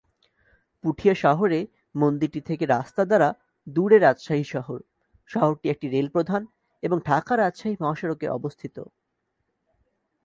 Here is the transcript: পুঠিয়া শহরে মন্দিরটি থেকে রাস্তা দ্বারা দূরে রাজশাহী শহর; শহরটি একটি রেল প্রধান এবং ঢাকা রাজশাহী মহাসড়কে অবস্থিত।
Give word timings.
পুঠিয়া 0.83 1.15
শহরে 1.15 1.59
মন্দিরটি 1.95 2.41
থেকে 2.41 2.63
রাস্তা 2.67 3.01
দ্বারা 3.05 3.29
দূরে 3.67 3.97
রাজশাহী 3.99 4.45
শহর; 4.45 4.79
শহরটি 5.29 5.67
একটি 5.69 5.87
রেল 5.87 6.07
প্রধান 6.09 6.41
এবং 6.83 6.97
ঢাকা 7.05 7.33
রাজশাহী 7.35 7.75
মহাসড়কে 7.79 8.27
অবস্থিত। 8.29 8.75